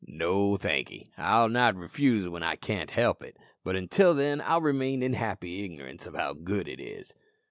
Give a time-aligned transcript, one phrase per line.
[0.07, 5.03] "No, thankee; I'll not refuse when I can't help it, but until then I'll remain
[5.03, 7.13] in happy ignorance of how good it is."